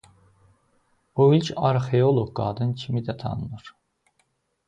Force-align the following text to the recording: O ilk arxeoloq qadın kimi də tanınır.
O 1.21 1.25
ilk 1.39 1.51
arxeoloq 1.71 2.33
qadın 2.41 2.73
kimi 2.85 3.05
də 3.11 3.17
tanınır. 3.25 3.73